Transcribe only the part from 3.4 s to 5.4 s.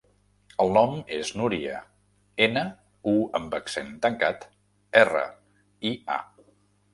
amb accent tancat, erra,